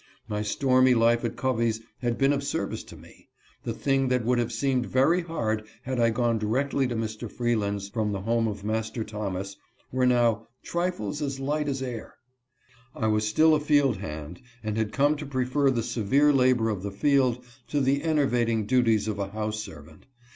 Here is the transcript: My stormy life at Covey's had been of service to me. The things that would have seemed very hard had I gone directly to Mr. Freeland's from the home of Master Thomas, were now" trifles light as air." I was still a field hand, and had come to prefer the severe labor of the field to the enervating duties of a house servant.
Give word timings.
My 0.27 0.41
stormy 0.41 0.95
life 0.95 1.23
at 1.23 1.35
Covey's 1.35 1.79
had 1.99 2.17
been 2.17 2.33
of 2.33 2.43
service 2.43 2.83
to 2.85 2.95
me. 2.97 3.29
The 3.65 3.73
things 3.73 4.09
that 4.09 4.25
would 4.25 4.39
have 4.39 4.51
seemed 4.51 4.87
very 4.87 5.21
hard 5.21 5.63
had 5.83 5.99
I 5.99 6.09
gone 6.09 6.39
directly 6.39 6.87
to 6.87 6.95
Mr. 6.95 7.31
Freeland's 7.31 7.87
from 7.87 8.11
the 8.11 8.21
home 8.21 8.47
of 8.47 8.63
Master 8.63 9.03
Thomas, 9.03 9.57
were 9.91 10.07
now" 10.07 10.47
trifles 10.63 11.21
light 11.39 11.67
as 11.67 11.83
air." 11.83 12.15
I 12.95 13.05
was 13.05 13.27
still 13.27 13.53
a 13.53 13.59
field 13.59 13.97
hand, 13.97 14.41
and 14.63 14.75
had 14.75 14.91
come 14.91 15.17
to 15.17 15.25
prefer 15.27 15.69
the 15.69 15.83
severe 15.83 16.33
labor 16.33 16.71
of 16.71 16.81
the 16.81 16.89
field 16.89 17.45
to 17.67 17.79
the 17.79 18.01
enervating 18.03 18.65
duties 18.65 19.07
of 19.07 19.19
a 19.19 19.27
house 19.29 19.59
servant. 19.59 20.07